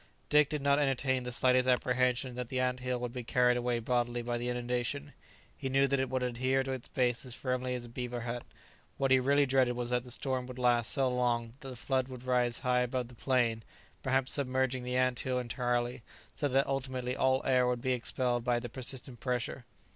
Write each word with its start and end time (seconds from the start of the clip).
Dick 0.29 0.49
did 0.49 0.63
not 0.63 0.79
entertain 0.79 1.21
the 1.21 1.31
slightest 1.31 1.67
apprehension 1.69 2.33
that 2.33 2.49
the 2.49 2.59
ant 2.59 2.79
hill 2.79 2.99
would 2.99 3.13
be 3.13 3.23
carried 3.23 3.55
away 3.55 3.77
bodily 3.77 4.23
by 4.23 4.35
the 4.35 4.49
inundation; 4.49 5.13
he 5.55 5.69
knew 5.69 5.85
that 5.85 5.99
it 5.99 6.09
would 6.09 6.23
adhere 6.23 6.63
to 6.63 6.71
its 6.71 6.87
base 6.87 7.23
as 7.23 7.35
firmly 7.35 7.75
as 7.75 7.85
a 7.85 7.89
beaver 7.89 8.21
hut; 8.21 8.41
what 8.97 9.11
he 9.11 9.19
really 9.19 9.45
dreaded 9.45 9.73
was 9.75 9.91
that 9.91 10.03
the 10.03 10.09
storm 10.09 10.47
would 10.47 10.57
last 10.57 10.91
so 10.91 11.07
long 11.07 11.53
that 11.59 11.69
the 11.69 11.75
flood 11.75 12.07
would 12.07 12.23
rise 12.23 12.61
high 12.61 12.79
above 12.81 13.09
the 13.09 13.13
plain, 13.13 13.61
perhaps 14.01 14.31
submerging 14.31 14.81
the 14.81 14.97
ant 14.97 15.19
hill 15.19 15.37
entirely, 15.37 16.01
so 16.35 16.47
that 16.47 16.65
ultimately 16.65 17.15
all 17.15 17.43
air 17.45 17.67
would 17.67 17.83
be 17.83 17.93
expelled 17.93 18.43
by 18.43 18.59
the 18.59 18.69
persistent 18.69 19.19
pressure. 19.19 19.65